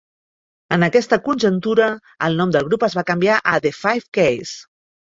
[0.77, 1.91] En aquesta conjuntura,
[2.29, 4.61] el nom del grup es va canviar a The Five Keys.